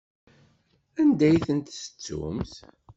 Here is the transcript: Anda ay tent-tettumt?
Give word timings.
Anda 1.01 1.23
ay 1.27 1.37
tent-tettumt? 1.45 2.53